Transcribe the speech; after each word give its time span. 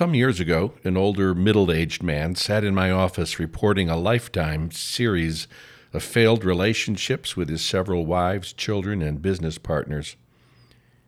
Some 0.00 0.14
years 0.14 0.40
ago, 0.40 0.72
an 0.82 0.96
older, 0.96 1.34
middle 1.34 1.70
aged 1.70 2.02
man 2.02 2.34
sat 2.34 2.64
in 2.64 2.74
my 2.74 2.90
office 2.90 3.38
reporting 3.38 3.90
a 3.90 3.98
lifetime 3.98 4.70
series 4.70 5.46
of 5.92 6.02
failed 6.02 6.42
relationships 6.42 7.36
with 7.36 7.50
his 7.50 7.60
several 7.60 8.06
wives, 8.06 8.54
children, 8.54 9.02
and 9.02 9.20
business 9.20 9.58
partners. 9.58 10.16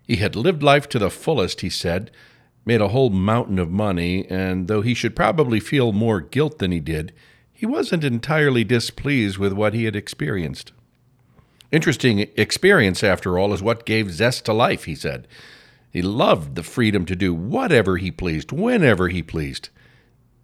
He 0.06 0.16
had 0.16 0.36
lived 0.36 0.62
life 0.62 0.90
to 0.90 0.98
the 0.98 1.08
fullest, 1.08 1.62
he 1.62 1.70
said, 1.70 2.10
made 2.66 2.82
a 2.82 2.88
whole 2.88 3.08
mountain 3.08 3.58
of 3.58 3.70
money, 3.70 4.26
and 4.28 4.68
though 4.68 4.82
he 4.82 4.92
should 4.92 5.16
probably 5.16 5.58
feel 5.58 5.92
more 5.92 6.20
guilt 6.20 6.58
than 6.58 6.70
he 6.70 6.78
did, 6.78 7.14
he 7.50 7.64
wasn't 7.64 8.04
entirely 8.04 8.62
displeased 8.62 9.38
with 9.38 9.54
what 9.54 9.72
he 9.72 9.84
had 9.84 9.96
experienced. 9.96 10.70
Interesting 11.70 12.28
experience, 12.36 13.02
after 13.02 13.38
all, 13.38 13.54
is 13.54 13.62
what 13.62 13.86
gave 13.86 14.12
zest 14.12 14.44
to 14.44 14.52
life, 14.52 14.84
he 14.84 14.94
said. 14.94 15.26
He 15.92 16.00
loved 16.00 16.54
the 16.54 16.62
freedom 16.62 17.04
to 17.04 17.14
do 17.14 17.34
whatever 17.34 17.98
he 17.98 18.10
pleased, 18.10 18.50
whenever 18.50 19.08
he 19.08 19.22
pleased. 19.22 19.68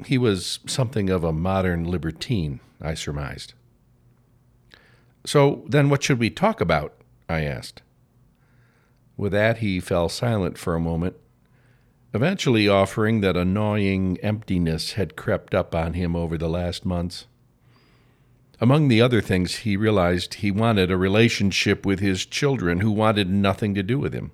He 0.05 0.19
was 0.19 0.61
something 0.67 1.09
of 1.09 1.25
a 1.25 1.33
modern 1.33 1.85
libertine, 1.91 2.61
I 2.83 2.93
surmised. 2.93 3.55
So 5.25 5.65
then, 5.67 5.89
what 5.89 6.03
should 6.03 6.19
we 6.19 6.29
talk 6.29 6.61
about? 6.61 6.95
I 7.31 7.45
asked. 7.45 7.81
With 9.17 9.33
that, 9.33 9.59
he 9.59 9.81
fell 9.81 10.11
silent 10.11 10.59
for 10.59 10.75
a 10.75 10.81
moment, 10.81 11.17
eventually 12.13 12.69
offering 12.69 13.23
that 13.23 13.37
a 13.37 13.45
gnawing 13.45 14.19
emptiness 14.19 14.93
had 14.93 15.17
crept 15.17 15.55
up 15.55 15.75
on 15.75 15.95
him 15.95 16.15
over 16.15 16.37
the 16.37 16.49
last 16.49 16.85
months. 16.85 17.27
Among 18.61 18.89
the 18.89 19.01
other 19.01 19.21
things, 19.23 19.57
he 19.57 19.77
realized 19.77 20.35
he 20.35 20.51
wanted 20.51 20.91
a 20.91 20.97
relationship 20.97 21.87
with 21.87 22.01
his 22.01 22.27
children 22.27 22.81
who 22.81 22.91
wanted 22.91 23.31
nothing 23.31 23.75
to 23.75 23.83
do 23.83 23.99
with 23.99 24.13
him. 24.13 24.33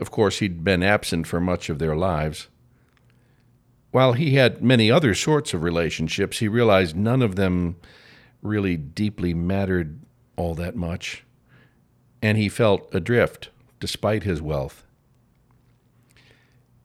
Of 0.00 0.10
course, 0.10 0.38
he'd 0.38 0.64
been 0.64 0.82
absent 0.82 1.26
for 1.26 1.40
much 1.40 1.68
of 1.68 1.78
their 1.78 1.94
lives. 1.94 2.48
While 3.90 4.14
he 4.14 4.34
had 4.34 4.62
many 4.62 4.90
other 4.90 5.14
sorts 5.14 5.52
of 5.52 5.62
relationships, 5.62 6.38
he 6.38 6.48
realized 6.48 6.96
none 6.96 7.22
of 7.22 7.36
them 7.36 7.76
really 8.40 8.76
deeply 8.76 9.34
mattered 9.34 10.00
all 10.36 10.54
that 10.54 10.74
much, 10.74 11.24
and 12.22 12.38
he 12.38 12.48
felt 12.48 12.88
adrift 12.94 13.50
despite 13.78 14.22
his 14.22 14.40
wealth. 14.40 14.84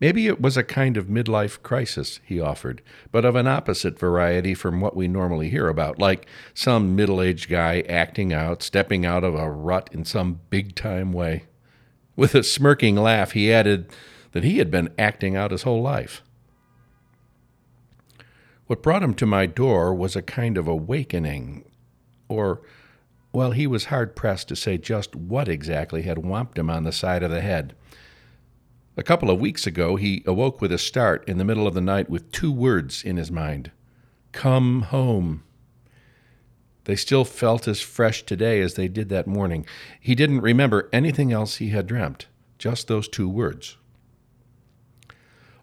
Maybe 0.02 0.27
it 0.27 0.41
was 0.41 0.57
a 0.57 0.63
kind 0.63 0.97
of 0.97 1.07
midlife 1.07 1.61
crisis, 1.63 2.19
he 2.25 2.41
offered, 2.41 2.81
but 3.13 3.23
of 3.23 3.38
an 3.38 3.47
opposite 3.47 3.97
variety 3.97 4.53
from 4.53 4.81
what 4.81 4.95
we 4.95 5.07
normally 5.07 5.50
hear 5.50 5.69
about, 5.69 6.00
like 6.00 6.27
some 6.53 6.97
middle 6.97 7.22
aged 7.22 7.50
guy 7.50 7.81
acting 7.88 8.33
out, 8.33 8.61
stepping 8.61 9.05
out 9.05 9.23
of 9.23 9.35
a 9.35 9.50
rut 9.50 9.89
in 9.94 10.03
some 10.03 10.41
big 10.50 10.75
time 10.75 11.13
way. 11.13 11.45
With 12.16 12.35
a 12.35 12.44
smirking 12.44 12.95
laugh, 12.95 13.31
he 13.31 13.52
added 13.52 13.91
that 14.31 14.44
he 14.44 14.58
had 14.58 14.71
been 14.71 14.94
acting 14.97 15.35
out 15.35 15.52
his 15.52 15.63
whole 15.63 15.81
life. 15.81 16.22
What 18.67 18.81
brought 18.81 19.03
him 19.03 19.13
to 19.16 19.25
my 19.25 19.45
door 19.45 19.94
was 19.94 20.16
a 20.16 20.22
kind 20.22 20.57
of 20.57 20.67
awakening, 20.67 21.66
or, 22.27 22.61
well, 23.31 23.52
he 23.52 23.67
was 23.67 23.85
hard 23.85 24.16
pressed 24.16 24.47
to 24.49 24.55
say 24.55 24.77
just 24.77 25.16
what 25.16 25.47
exactly 25.47 26.02
had 26.02 26.17
whomped 26.17 26.57
him 26.57 26.69
on 26.69 26.83
the 26.83 26.91
side 26.91 27.22
of 27.22 27.30
the 27.30 27.41
head. 27.41 27.75
A 28.97 29.03
couple 29.03 29.29
of 29.29 29.39
weeks 29.39 29.67
ago, 29.67 29.97
he 29.97 30.23
awoke 30.25 30.61
with 30.61 30.72
a 30.72 30.77
start 30.77 31.27
in 31.27 31.38
the 31.38 31.44
middle 31.44 31.67
of 31.67 31.73
the 31.73 31.81
night 31.81 32.09
with 32.09 32.31
two 32.31 32.52
words 32.52 33.03
in 33.03 33.17
his 33.17 33.29
mind 33.29 33.72
Come 34.31 34.83
home. 34.83 35.44
They 36.86 36.95
still 36.95 37.25
felt 37.25 37.67
as 37.67 37.81
fresh 37.81 38.23
today 38.23 38.61
as 38.61 38.75
they 38.75 38.88
did 38.88 39.09
that 39.09 39.28
morning. 39.28 39.66
He 40.00 40.16
didn't 40.16 40.41
remember 40.41 40.89
anything 40.94 41.31
else 41.31 41.58
he 41.58 41.69
had 41.69 41.88
dreamt, 41.88 42.28
just 42.58 42.88
those 42.88 43.08
two 43.08 43.28
words. 43.28 43.78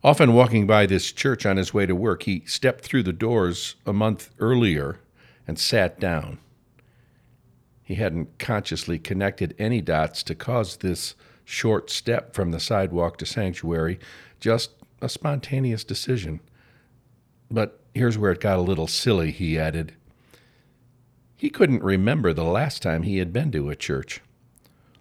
Often 0.05 0.35
walking 0.35 0.67
by 0.67 0.87
this 0.87 1.13
church 1.13 1.47
on 1.47 1.57
his 1.57 1.73
way 1.73 1.87
to 1.87 1.95
work, 1.95 2.25
he 2.25 2.43
stepped 2.45 2.85
through 2.85 3.05
the 3.05 3.13
doors 3.13 3.77
a 3.87 3.93
month 3.93 4.31
earlier 4.41 4.99
and 5.47 5.59
sat 5.59 6.01
down. 6.01 6.39
He 7.85 7.95
hadn't 7.95 8.39
consciously 8.41 8.99
connected 8.99 9.55
any 9.59 9.81
dots 9.81 10.25
to 10.25 10.35
cause 10.35 10.77
this 10.77 11.15
short 11.45 11.89
step 11.89 12.35
from 12.35 12.51
the 12.51 12.59
sidewalk 12.59 13.17
to 13.19 13.27
sanctuary, 13.27 14.01
just 14.41 14.71
a 15.01 15.09
spontaneous 15.09 15.85
decision. 15.85 16.41
But 17.49 17.79
here's 17.95 18.19
where 18.19 18.33
it 18.33 18.41
got 18.41 18.59
a 18.59 18.63
little 18.63 18.89
silly, 18.89 19.31
he 19.31 19.57
added. 19.57 19.95
He 21.43 21.51
couldn't 21.51 21.83
remember 21.83 22.33
the 22.33 22.45
last 22.45 22.83
time 22.83 23.03
he 23.03 23.19
had 23.19 23.33
been 23.33 23.51
to 23.51 23.69
a 23.69 23.75
church. 23.75 24.21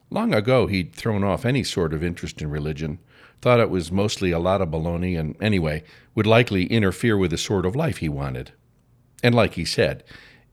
Long 0.10 0.34
ago, 0.34 0.66
he'd 0.66 0.92
thrown 0.92 1.24
off 1.24 1.46
any 1.46 1.64
sort 1.64 1.94
of 1.94 2.04
interest 2.04 2.42
in 2.42 2.50
religion, 2.50 2.98
thought 3.44 3.60
it 3.60 3.70
was 3.70 3.92
mostly 3.92 4.32
a 4.32 4.40
lot 4.40 4.60
of 4.60 4.70
baloney, 4.70 5.20
and 5.20 5.36
anyway, 5.40 5.84
would 6.16 6.26
likely 6.26 6.66
interfere 6.66 7.16
with 7.16 7.30
the 7.30 7.38
sort 7.38 7.64
of 7.64 7.76
life 7.76 7.98
he 7.98 8.10
wanted. 8.10 8.54
And 9.22 9.36
like 9.36 9.54
he 9.54 9.66
said, 9.66 10.04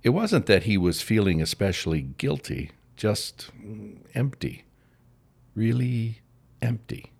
it 0.03 0.10
wasn't 0.10 0.44
that 0.44 0.65
he 0.65 0.77
was 0.77 1.00
feeling 1.00 1.41
especially 1.41 2.03
guilty, 2.03 2.72
just 2.94 3.48
empty. 4.15 4.66
Really 5.54 6.21
empty. 6.60 7.12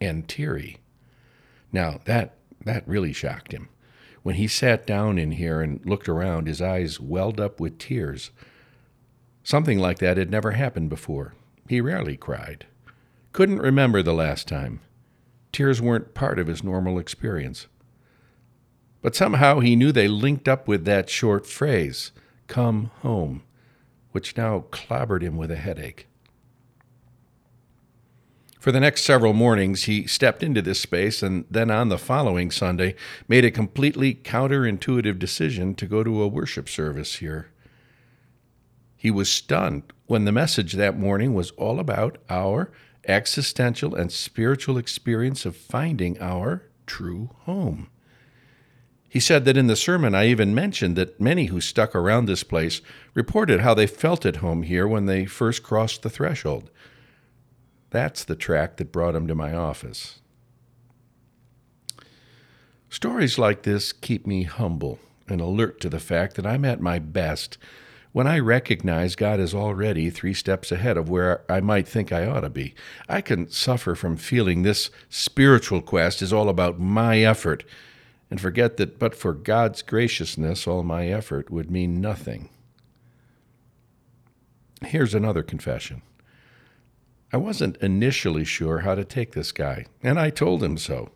And 0.00 0.26
teary. 0.26 0.78
Now, 1.70 2.00
that, 2.06 2.38
that 2.64 2.82
really 2.88 3.12
shocked 3.12 3.52
him. 3.52 3.68
When 4.22 4.34
he 4.34 4.46
sat 4.46 4.86
down 4.86 5.18
in 5.18 5.32
here 5.32 5.60
and 5.60 5.84
looked 5.84 6.08
around, 6.08 6.46
his 6.46 6.60
eyes 6.60 7.00
welled 7.00 7.40
up 7.40 7.60
with 7.60 7.78
tears. 7.78 8.30
Something 9.42 9.78
like 9.78 9.98
that 9.98 10.16
had 10.16 10.30
never 10.30 10.52
happened 10.52 10.90
before. 10.90 11.34
He 11.68 11.80
rarely 11.80 12.16
cried. 12.16 12.66
Couldn't 13.32 13.60
remember 13.60 14.02
the 14.02 14.14
last 14.14 14.48
time. 14.48 14.80
Tears 15.52 15.80
weren't 15.80 16.14
part 16.14 16.38
of 16.38 16.46
his 16.46 16.64
normal 16.64 16.98
experience. 16.98 17.66
But 19.00 19.14
somehow 19.14 19.60
he 19.60 19.76
knew 19.76 19.92
they 19.92 20.08
linked 20.08 20.48
up 20.48 20.66
with 20.66 20.84
that 20.84 21.08
short 21.08 21.46
phrase, 21.46 22.12
come 22.46 22.90
home, 23.00 23.42
which 24.12 24.36
now 24.36 24.64
clobbered 24.70 25.22
him 25.22 25.36
with 25.36 25.50
a 25.50 25.56
headache. 25.56 26.08
For 28.58 28.72
the 28.72 28.80
next 28.80 29.04
several 29.04 29.34
mornings, 29.34 29.84
he 29.84 30.06
stepped 30.06 30.42
into 30.42 30.60
this 30.60 30.80
space 30.80 31.22
and 31.22 31.44
then 31.48 31.70
on 31.70 31.90
the 31.90 31.98
following 31.98 32.50
Sunday 32.50 32.96
made 33.28 33.44
a 33.44 33.52
completely 33.52 34.14
counterintuitive 34.14 35.18
decision 35.18 35.74
to 35.76 35.86
go 35.86 36.02
to 36.02 36.22
a 36.22 36.28
worship 36.28 36.68
service 36.68 37.16
here. 37.16 37.50
He 38.96 39.12
was 39.12 39.30
stunned 39.30 39.84
when 40.06 40.24
the 40.24 40.32
message 40.32 40.72
that 40.72 40.98
morning 40.98 41.34
was 41.34 41.52
all 41.52 41.78
about 41.78 42.18
our 42.28 42.72
existential 43.06 43.94
and 43.94 44.10
spiritual 44.10 44.76
experience 44.76 45.46
of 45.46 45.56
finding 45.56 46.20
our 46.20 46.64
true 46.84 47.30
home. 47.42 47.88
He 49.08 49.20
said 49.20 49.44
that 49.44 49.56
in 49.56 49.68
the 49.68 49.76
sermon 49.76 50.16
I 50.16 50.26
even 50.26 50.54
mentioned 50.54 50.96
that 50.96 51.20
many 51.20 51.46
who 51.46 51.60
stuck 51.60 51.94
around 51.94 52.26
this 52.26 52.42
place 52.42 52.82
reported 53.14 53.60
how 53.60 53.72
they 53.72 53.86
felt 53.86 54.26
at 54.26 54.36
home 54.36 54.64
here 54.64 54.86
when 54.86 55.06
they 55.06 55.26
first 55.26 55.62
crossed 55.62 56.02
the 56.02 56.10
threshold. 56.10 56.70
That's 57.90 58.24
the 58.24 58.36
track 58.36 58.76
that 58.76 58.92
brought 58.92 59.14
him 59.14 59.26
to 59.26 59.34
my 59.34 59.54
office. 59.54 60.20
Stories 62.90 63.38
like 63.38 63.62
this 63.62 63.92
keep 63.92 64.26
me 64.26 64.44
humble 64.44 64.98
and 65.28 65.40
alert 65.40 65.80
to 65.80 65.88
the 65.88 66.00
fact 66.00 66.36
that 66.36 66.46
I'm 66.46 66.64
at 66.64 66.80
my 66.80 66.98
best 66.98 67.58
when 68.12 68.26
I 68.26 68.38
recognize 68.38 69.14
God 69.14 69.38
is 69.38 69.54
already 69.54 70.08
three 70.08 70.32
steps 70.32 70.72
ahead 70.72 70.96
of 70.96 71.10
where 71.10 71.44
I 71.48 71.60
might 71.60 71.86
think 71.86 72.10
I 72.10 72.26
ought 72.26 72.40
to 72.40 72.50
be. 72.50 72.74
I 73.08 73.20
can 73.20 73.50
suffer 73.50 73.94
from 73.94 74.16
feeling 74.16 74.62
this 74.62 74.90
spiritual 75.10 75.82
quest 75.82 76.22
is 76.22 76.32
all 76.32 76.48
about 76.48 76.80
my 76.80 77.18
effort 77.20 77.64
and 78.30 78.40
forget 78.40 78.76
that 78.78 78.98
but 78.98 79.14
for 79.14 79.32
God's 79.32 79.82
graciousness, 79.82 80.66
all 80.66 80.82
my 80.82 81.08
effort 81.08 81.50
would 81.50 81.70
mean 81.70 82.00
nothing. 82.00 82.48
Here's 84.82 85.14
another 85.14 85.42
confession. 85.42 86.02
I 87.32 87.36
wasn't 87.36 87.76
initially 87.78 88.44
sure 88.44 88.80
how 88.80 88.94
to 88.94 89.04
take 89.04 89.32
this 89.32 89.52
guy, 89.52 89.86
and 90.02 90.18
I 90.18 90.30
told 90.30 90.62
him 90.62 90.78
so. 90.78 91.10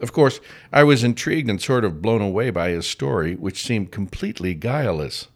Of 0.00 0.12
course, 0.12 0.40
I 0.72 0.84
was 0.84 1.02
intrigued 1.02 1.48
and 1.48 1.60
sort 1.60 1.84
of 1.84 2.02
blown 2.02 2.20
away 2.20 2.50
by 2.50 2.70
his 2.70 2.86
story, 2.86 3.34
which 3.34 3.64
seemed 3.64 3.92
completely 3.92 4.54
guileless. 4.54 5.28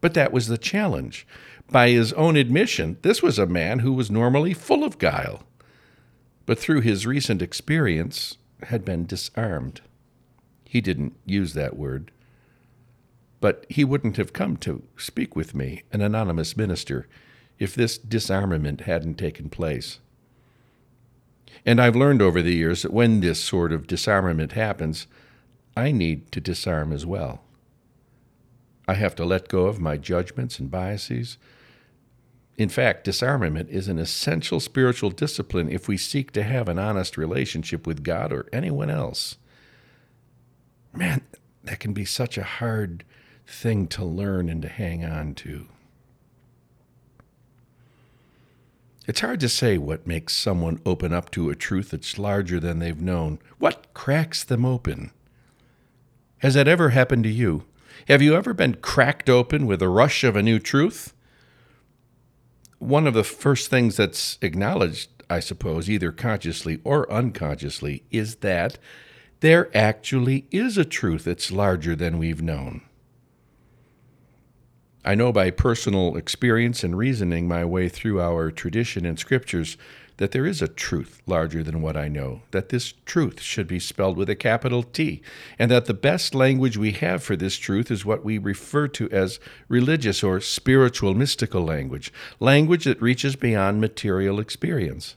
But 0.00 0.14
that 0.14 0.32
was 0.32 0.46
the 0.46 0.58
challenge. 0.58 1.26
By 1.68 1.88
his 1.88 2.12
own 2.12 2.36
admission, 2.36 2.98
this 3.02 3.22
was 3.22 3.38
a 3.38 3.46
man 3.46 3.80
who 3.80 3.92
was 3.92 4.10
normally 4.10 4.54
full 4.54 4.84
of 4.84 4.98
guile, 4.98 5.42
but 6.44 6.58
through 6.58 6.82
his 6.82 7.06
recent 7.06 7.42
experience 7.42 8.36
had 8.64 8.84
been 8.84 9.06
disarmed. 9.06 9.80
He 10.64 10.80
didn't 10.80 11.14
use 11.24 11.54
that 11.54 11.76
word. 11.76 12.12
But 13.40 13.66
he 13.68 13.84
wouldn't 13.84 14.16
have 14.16 14.32
come 14.32 14.56
to 14.58 14.84
speak 14.96 15.34
with 15.34 15.54
me, 15.54 15.82
an 15.92 16.00
anonymous 16.00 16.56
minister, 16.56 17.08
if 17.58 17.74
this 17.74 17.98
disarmament 17.98 18.82
hadn't 18.82 19.14
taken 19.14 19.48
place. 19.48 20.00
And 21.64 21.80
I've 21.80 21.96
learned 21.96 22.22
over 22.22 22.42
the 22.42 22.54
years 22.54 22.82
that 22.82 22.92
when 22.92 23.20
this 23.20 23.40
sort 23.40 23.72
of 23.72 23.86
disarmament 23.86 24.52
happens, 24.52 25.06
I 25.76 25.90
need 25.90 26.30
to 26.32 26.40
disarm 26.40 26.92
as 26.92 27.04
well. 27.04 27.42
I 28.88 28.94
have 28.94 29.14
to 29.16 29.24
let 29.24 29.48
go 29.48 29.66
of 29.66 29.80
my 29.80 29.96
judgments 29.96 30.58
and 30.58 30.70
biases, 30.70 31.38
In 32.56 32.68
fact, 32.70 33.04
disarmament 33.04 33.68
is 33.68 33.88
an 33.88 33.98
essential 33.98 34.60
spiritual 34.60 35.10
discipline 35.10 35.68
if 35.68 35.88
we 35.88 35.98
seek 35.98 36.32
to 36.32 36.42
have 36.42 36.68
an 36.68 36.78
honest 36.78 37.18
relationship 37.18 37.86
with 37.86 38.02
God 38.02 38.32
or 38.32 38.46
anyone 38.52 38.88
else. 38.88 39.36
Man, 40.94 41.20
that 41.64 41.80
can 41.80 41.92
be 41.92 42.06
such 42.06 42.38
a 42.38 42.42
hard 42.42 43.04
thing 43.46 43.86
to 43.88 44.04
learn 44.04 44.48
and 44.48 44.62
to 44.62 44.68
hang 44.68 45.04
on 45.04 45.34
to. 45.34 45.66
It's 49.06 49.20
hard 49.20 49.38
to 49.40 49.48
say 49.48 49.78
what 49.78 50.06
makes 50.06 50.34
someone 50.34 50.80
open 50.84 51.12
up 51.12 51.30
to 51.32 51.48
a 51.48 51.54
truth 51.54 51.90
that's 51.90 52.18
larger 52.18 52.58
than 52.58 52.80
they've 52.80 53.00
known. 53.00 53.38
What 53.58 53.94
cracks 53.94 54.42
them 54.42 54.64
open? 54.64 55.12
Has 56.38 56.54
that 56.54 56.66
ever 56.66 56.90
happened 56.90 57.22
to 57.24 57.30
you? 57.30 57.64
Have 58.08 58.20
you 58.20 58.34
ever 58.34 58.52
been 58.52 58.74
cracked 58.74 59.30
open 59.30 59.66
with 59.66 59.80
a 59.80 59.88
rush 59.88 60.24
of 60.24 60.34
a 60.34 60.42
new 60.42 60.58
truth? 60.58 61.14
One 62.78 63.06
of 63.06 63.14
the 63.14 63.24
first 63.24 63.70
things 63.70 63.96
that's 63.96 64.38
acknowledged, 64.42 65.08
I 65.30 65.38
suppose, 65.38 65.88
either 65.88 66.10
consciously 66.10 66.80
or 66.82 67.10
unconsciously, 67.10 68.02
is 68.10 68.36
that 68.36 68.76
there 69.38 69.74
actually 69.76 70.46
is 70.50 70.76
a 70.76 70.84
truth 70.84 71.24
that's 71.24 71.52
larger 71.52 71.94
than 71.94 72.18
we've 72.18 72.42
known. 72.42 72.82
I 75.06 75.14
know 75.14 75.30
by 75.30 75.50
personal 75.52 76.16
experience 76.16 76.82
and 76.82 76.98
reasoning 76.98 77.46
my 77.46 77.64
way 77.64 77.88
through 77.88 78.20
our 78.20 78.50
tradition 78.50 79.06
and 79.06 79.16
scriptures 79.16 79.76
that 80.16 80.32
there 80.32 80.44
is 80.44 80.60
a 80.60 80.66
truth 80.66 81.22
larger 81.26 81.62
than 81.62 81.80
what 81.80 81.96
I 81.96 82.08
know, 82.08 82.40
that 82.50 82.70
this 82.70 82.92
truth 83.04 83.40
should 83.40 83.68
be 83.68 83.78
spelled 83.78 84.16
with 84.16 84.28
a 84.28 84.34
capital 84.34 84.82
T, 84.82 85.22
and 85.60 85.70
that 85.70 85.84
the 85.84 85.94
best 85.94 86.34
language 86.34 86.76
we 86.76 86.90
have 86.90 87.22
for 87.22 87.36
this 87.36 87.56
truth 87.56 87.88
is 87.88 88.04
what 88.04 88.24
we 88.24 88.36
refer 88.36 88.88
to 88.88 89.08
as 89.10 89.38
religious 89.68 90.24
or 90.24 90.40
spiritual 90.40 91.14
mystical 91.14 91.62
language, 91.62 92.12
language 92.40 92.84
that 92.84 93.00
reaches 93.00 93.36
beyond 93.36 93.80
material 93.80 94.40
experience. 94.40 95.14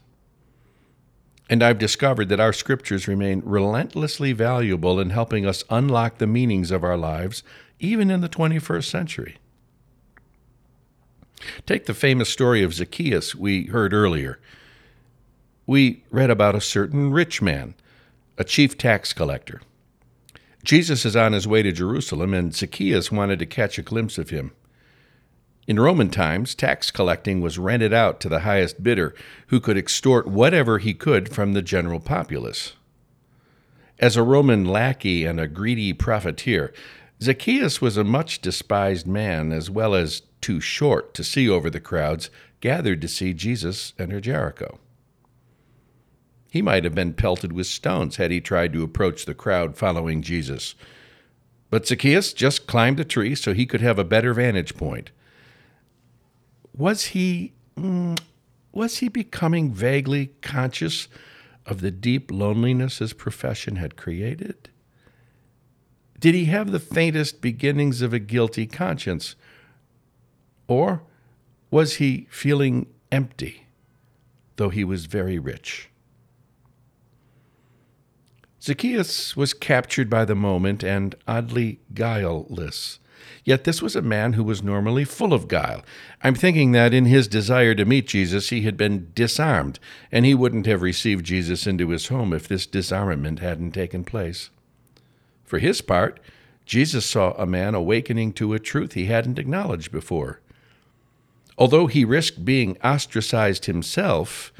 And 1.48 1.64
I've 1.64 1.78
discovered 1.78 2.28
that 2.28 2.38
our 2.38 2.52
scriptures 2.52 3.08
remain 3.08 3.42
relentlessly 3.44 4.32
valuable 4.34 5.00
in 5.00 5.10
helping 5.10 5.46
us 5.46 5.64
unlock 5.68 6.18
the 6.18 6.28
meanings 6.28 6.70
of 6.70 6.84
our 6.84 6.96
lives, 6.96 7.42
even 7.80 8.08
in 8.08 8.20
the 8.20 8.28
21st 8.28 8.84
century. 8.84 9.38
Take 11.66 11.86
the 11.86 11.94
famous 11.94 12.28
story 12.28 12.62
of 12.62 12.74
Zacchaeus 12.74 13.34
we 13.34 13.66
heard 13.66 13.92
earlier. 13.92 14.38
We 15.66 16.04
read 16.10 16.30
about 16.30 16.54
a 16.54 16.60
certain 16.60 17.12
rich 17.12 17.40
man, 17.40 17.74
a 18.38 18.44
chief 18.44 18.76
tax 18.76 19.12
collector. 19.12 19.60
Jesus 20.62 21.06
is 21.06 21.16
on 21.16 21.32
his 21.32 21.46
way 21.46 21.62
to 21.62 21.72
Jerusalem, 21.72 22.34
and 22.34 22.54
Zacchaeus 22.54 23.10
wanted 23.10 23.38
to 23.38 23.46
catch 23.46 23.78
a 23.78 23.82
glimpse 23.82 24.18
of 24.18 24.30
him. 24.30 24.52
In 25.66 25.78
Roman 25.78 26.10
times, 26.10 26.54
tax 26.54 26.90
collecting 26.90 27.40
was 27.40 27.58
rented 27.58 27.92
out 27.92 28.20
to 28.20 28.28
the 28.28 28.40
highest 28.40 28.82
bidder, 28.82 29.14
who 29.48 29.60
could 29.60 29.78
extort 29.78 30.26
whatever 30.26 30.78
he 30.78 30.92
could 30.92 31.32
from 31.32 31.52
the 31.52 31.62
general 31.62 32.00
populace. 32.00 32.72
As 33.98 34.16
a 34.16 34.22
Roman 34.22 34.64
lackey 34.64 35.24
and 35.24 35.38
a 35.38 35.46
greedy 35.46 35.92
profiteer, 35.92 36.72
Zacchaeus 37.22 37.80
was 37.80 37.96
a 37.96 38.04
much 38.04 38.40
despised 38.40 39.06
man, 39.06 39.52
as 39.52 39.70
well 39.70 39.94
as 39.94 40.22
too 40.40 40.60
short 40.60 41.14
to 41.14 41.24
see 41.24 41.48
over 41.48 41.70
the 41.70 41.80
crowds 41.80 42.30
gathered 42.60 43.00
to 43.00 43.08
see 43.08 43.32
Jesus 43.32 43.92
enter 43.98 44.20
Jericho. 44.20 44.78
He 46.50 46.62
might 46.62 46.84
have 46.84 46.94
been 46.94 47.14
pelted 47.14 47.52
with 47.52 47.66
stones 47.66 48.16
had 48.16 48.30
he 48.30 48.40
tried 48.40 48.72
to 48.72 48.82
approach 48.82 49.24
the 49.24 49.34
crowd 49.34 49.76
following 49.76 50.20
Jesus. 50.20 50.74
But 51.70 51.86
Zacchaeus 51.86 52.32
just 52.32 52.66
climbed 52.66 52.98
a 52.98 53.04
tree 53.04 53.36
so 53.36 53.54
he 53.54 53.66
could 53.66 53.80
have 53.80 53.98
a 53.98 54.04
better 54.04 54.34
vantage 54.34 54.76
point. 54.76 55.12
Was 56.76 57.06
he 57.06 57.52
mm, 57.76 58.18
was 58.72 58.98
he 58.98 59.08
becoming 59.08 59.72
vaguely 59.72 60.32
conscious 60.42 61.08
of 61.66 61.80
the 61.80 61.90
deep 61.90 62.30
loneliness 62.30 62.98
his 62.98 63.12
profession 63.12 63.76
had 63.76 63.96
created? 63.96 64.70
Did 66.18 66.34
he 66.34 66.46
have 66.46 66.70
the 66.70 66.80
faintest 66.80 67.40
beginnings 67.40 68.02
of 68.02 68.12
a 68.12 68.18
guilty 68.18 68.66
conscience? 68.66 69.36
Or 70.70 71.02
was 71.72 71.96
he 71.96 72.28
feeling 72.30 72.86
empty, 73.10 73.66
though 74.54 74.68
he 74.68 74.84
was 74.84 75.06
very 75.06 75.36
rich? 75.36 75.90
Zacchaeus 78.62 79.36
was 79.36 79.52
captured 79.52 80.08
by 80.08 80.24
the 80.24 80.36
moment 80.36 80.84
and 80.84 81.16
oddly 81.26 81.80
guileless. 81.92 83.00
Yet 83.44 83.64
this 83.64 83.82
was 83.82 83.96
a 83.96 84.00
man 84.00 84.34
who 84.34 84.44
was 84.44 84.62
normally 84.62 85.04
full 85.04 85.34
of 85.34 85.48
guile. 85.48 85.82
I'm 86.22 86.36
thinking 86.36 86.70
that 86.70 86.94
in 86.94 87.06
his 87.06 87.26
desire 87.26 87.74
to 87.74 87.84
meet 87.84 88.06
Jesus, 88.06 88.50
he 88.50 88.62
had 88.62 88.76
been 88.76 89.10
disarmed, 89.12 89.80
and 90.12 90.24
he 90.24 90.34
wouldn't 90.36 90.66
have 90.66 90.82
received 90.82 91.26
Jesus 91.26 91.66
into 91.66 91.88
his 91.88 92.06
home 92.06 92.32
if 92.32 92.46
this 92.46 92.64
disarmament 92.64 93.40
hadn't 93.40 93.72
taken 93.72 94.04
place. 94.04 94.50
For 95.42 95.58
his 95.58 95.80
part, 95.80 96.20
Jesus 96.64 97.04
saw 97.04 97.32
a 97.32 97.44
man 97.44 97.74
awakening 97.74 98.34
to 98.34 98.52
a 98.52 98.60
truth 98.60 98.92
he 98.92 99.06
hadn't 99.06 99.40
acknowledged 99.40 99.90
before. 99.90 100.40
Although 101.60 101.88
he 101.88 102.06
risked 102.06 102.42
being 102.42 102.78
ostracized 102.82 103.66
himself, 103.66 104.50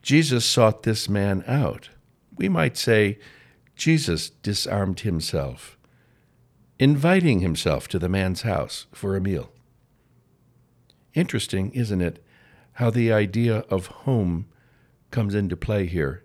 Jesus 0.00 0.46
sought 0.46 0.82
this 0.82 1.06
man 1.06 1.44
out. 1.46 1.90
We 2.38 2.48
might 2.48 2.78
say 2.78 3.18
Jesus 3.76 4.30
disarmed 4.30 5.00
himself, 5.00 5.76
inviting 6.78 7.40
himself 7.40 7.86
to 7.88 7.98
the 7.98 8.08
man's 8.08 8.42
house 8.42 8.86
for 8.92 9.14
a 9.14 9.20
meal. 9.20 9.52
Interesting, 11.12 11.70
isn't 11.72 12.00
it, 12.00 12.24
how 12.74 12.88
the 12.88 13.12
idea 13.12 13.58
of 13.68 13.86
home 13.88 14.46
comes 15.10 15.34
into 15.34 15.56
play 15.56 15.84
here? 15.84 16.24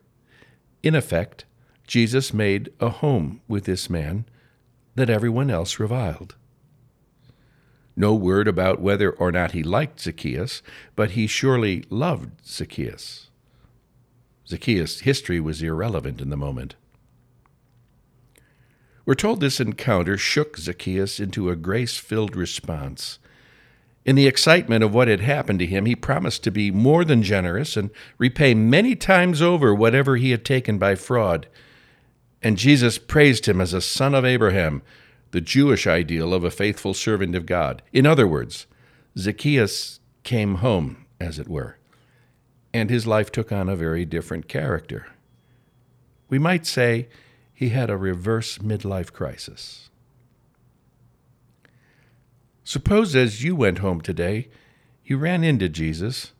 In 0.83 0.95
effect, 0.95 1.43
Jesus 1.85 2.33
made 2.33 2.71
a 2.79 2.87
home 2.87 3.41
with 3.49 3.65
this 3.65 3.89
man 3.89 4.25
that 4.95 5.09
everyone 5.09 5.49
else 5.49 5.79
reviled. 5.79 6.35
No 7.95 8.13
word 8.15 8.47
about 8.47 8.81
whether 8.81 9.11
or 9.11 9.31
not 9.31 9.51
he 9.51 9.63
liked 9.63 9.99
Zacchaeus, 9.99 10.61
but 10.95 11.11
he 11.11 11.27
surely 11.27 11.83
loved 11.89 12.45
Zacchaeus. 12.45 13.29
Zacchaeus' 14.47 15.01
history 15.01 15.39
was 15.39 15.61
irrelevant 15.61 16.19
in 16.19 16.29
the 16.29 16.37
moment. 16.37 16.75
We're 19.05 19.15
told 19.15 19.41
this 19.41 19.59
encounter 19.59 20.17
shook 20.17 20.57
Zacchaeus 20.57 21.19
into 21.19 21.49
a 21.49 21.55
grace 21.55 21.97
filled 21.97 22.35
response. 22.35 23.19
In 24.05 24.15
the 24.15 24.27
excitement 24.27 24.83
of 24.83 24.93
what 24.93 25.07
had 25.07 25.21
happened 25.21 25.59
to 25.59 25.65
him, 25.65 25.85
he 25.85 25.95
promised 25.95 26.43
to 26.43 26.51
be 26.51 26.71
more 26.71 27.05
than 27.05 27.23
generous 27.23 27.77
and 27.77 27.89
repay 28.17 28.53
many 28.53 28.95
times 28.95 29.41
over 29.41 29.73
whatever 29.73 30.17
he 30.17 30.31
had 30.31 30.43
taken 30.43 30.77
by 30.77 30.95
fraud. 30.95 31.47
And 32.41 32.57
Jesus 32.57 32.97
praised 32.97 33.45
him 33.45 33.61
as 33.61 33.73
a 33.73 33.81
son 33.81 34.13
of 34.13 34.25
Abraham, 34.25 34.81
the 35.33 35.41
Jewish 35.41 35.87
ideal 35.87 36.31
of 36.31 36.43
a 36.43 36.51
faithful 36.51 36.93
servant 36.93 37.33
of 37.35 37.47
God. 37.47 37.81
In 37.91 38.05
other 38.05 38.27
words, 38.27 38.67
Zacchaeus 39.17 39.99
came 40.21 40.55
home, 40.55 41.07
as 41.19 41.39
it 41.39 41.47
were, 41.47 41.79
and 42.71 42.91
his 42.91 43.07
life 43.07 43.31
took 43.31 43.51
on 43.51 43.67
a 43.67 43.75
very 43.75 44.05
different 44.05 44.47
character. 44.47 45.07
We 46.29 46.37
might 46.37 46.67
say 46.67 47.09
he 47.51 47.69
had 47.69 47.89
a 47.89 47.97
reverse 47.97 48.59
midlife 48.59 49.11
crisis. 49.11 49.89
Suppose 52.63 53.15
as 53.15 53.43
you 53.43 53.55
went 53.55 53.79
home 53.79 54.01
today, 54.01 54.49
you 55.03 55.17
ran 55.17 55.43
into 55.43 55.67
Jesus 55.67 56.33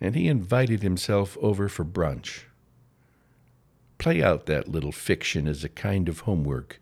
and 0.00 0.16
he 0.16 0.26
invited 0.26 0.82
himself 0.82 1.38
over 1.40 1.68
for 1.68 1.84
brunch. 1.84 2.42
Play 3.98 4.20
out 4.20 4.46
that 4.46 4.66
little 4.66 4.90
fiction 4.90 5.46
as 5.46 5.62
a 5.62 5.68
kind 5.68 6.08
of 6.08 6.20
homework 6.20 6.80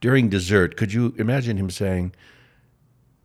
during 0.00 0.28
dessert, 0.28 0.76
could 0.76 0.92
you 0.92 1.14
imagine 1.18 1.56
him 1.56 1.70
saying, 1.70 2.12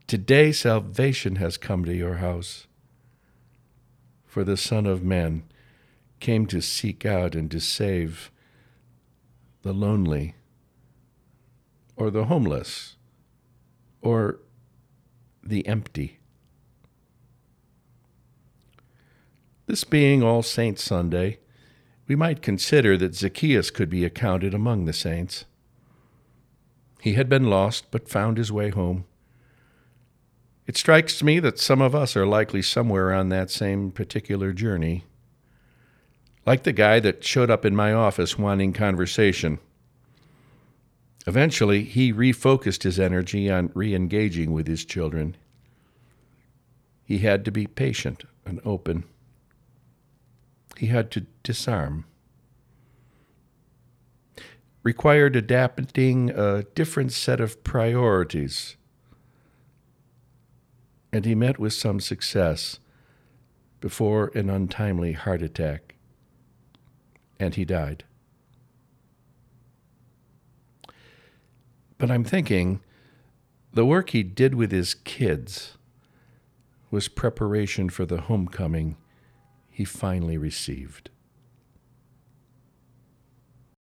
Today 0.08 0.52
salvation 0.52 1.38
has 1.38 1.58
come 1.58 1.86
to 1.86 1.94
your 1.94 2.16
house? 2.16 2.68
For 4.26 4.44
the 4.44 4.58
Son 4.58 4.86
of 4.86 5.04
Man 5.04 5.44
came 6.20 6.46
to 6.48 6.62
seek 6.62 7.06
out 7.06 7.36
and 7.36 7.52
to 7.52 7.60
save 7.60 8.32
the 9.62 9.74
lonely, 9.74 10.36
or 11.96 12.10
the 12.10 12.26
homeless, 12.26 12.96
or 14.02 14.40
the 15.42 15.66
empty. 15.68 16.20
This 19.68 19.84
being 19.84 20.22
All 20.22 20.44
Saints 20.44 20.84
Sunday, 20.84 21.40
we 22.08 22.16
might 22.16 22.42
consider 22.42 22.98
that 22.98 23.16
Zacchaeus 23.16 23.70
could 23.70 23.90
be 23.90 24.04
accounted 24.04 24.54
among 24.54 24.86
the 24.86 24.94
saints. 24.94 25.46
He 27.04 27.16
had 27.16 27.28
been 27.28 27.50
lost, 27.50 27.92
but 27.92 28.08
found 28.08 28.38
his 28.38 28.50
way 28.50 28.70
home. 28.70 29.04
It 30.66 30.78
strikes 30.78 31.22
me 31.22 31.42
that 31.42 31.60
some 31.60 31.82
of 31.82 31.94
us 31.94 32.16
are 32.16 32.26
likely 32.26 32.62
somewhere 32.62 33.12
on 33.12 33.28
that 33.28 33.52
same 33.52 33.92
particular 33.92 34.54
journey. 34.54 35.04
Like 36.46 36.64
the 36.64 36.72
guy 36.72 37.02
that 37.02 37.26
showed 37.26 37.50
up 37.50 37.66
in 37.66 37.76
my 37.76 37.92
office 37.92 38.40
wanting 38.40 38.72
conversation. 38.72 39.60
Eventually, 41.28 41.84
he 41.84 42.14
refocused 42.14 42.84
his 42.84 43.02
energy 43.02 43.52
on 43.52 43.74
re 43.74 43.94
engaging 43.94 44.54
with 44.54 44.66
his 44.66 44.86
children. 44.86 45.36
He 47.04 47.18
had 47.18 47.44
to 47.44 47.52
be 47.52 47.68
patient 47.68 48.24
and 48.46 48.62
open. 48.64 49.04
He 50.78 50.86
had 50.86 51.12
to 51.12 51.26
disarm. 51.44 52.06
Required 54.84 55.36
adapting 55.36 56.30
a 56.30 56.64
different 56.76 57.14
set 57.14 57.40
of 57.40 57.64
priorities. 57.64 58.76
And 61.12 61.26
he 61.26 61.36
met 61.36 61.58
with 61.58 61.74
some 61.74 62.00
success 62.00 62.80
before 63.80 64.32
an 64.36 64.50
untimely 64.50 65.14
heart 65.14 65.42
attack. 65.42 65.96
And 67.40 67.56
he 67.56 67.66
died. 67.66 68.04
But 71.98 72.12
I'm 72.12 72.26
thinking 72.26 72.82
the 73.72 73.86
work 73.86 74.10
he 74.10 74.24
did 74.24 74.54
with 74.54 74.72
his 74.72 74.94
kids 74.94 75.78
was 76.92 77.08
preparation 77.08 77.90
for 77.90 78.06
the 78.06 78.22
homecoming 78.22 78.98
he 79.70 79.86
finally 79.86 80.38
received. 80.38 81.10